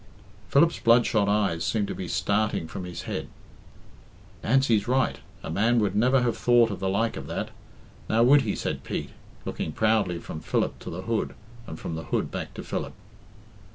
[0.49, 3.27] Philip's bloodshot eyes seemed to be starting from his head.
[4.43, 7.51] "Nancy's right a man would never have thought of the like of that
[8.09, 9.11] now, would he?" said Pete,
[9.45, 11.35] looking proudly from Philip to the hood,
[11.67, 12.93] and from the hood back to Philip.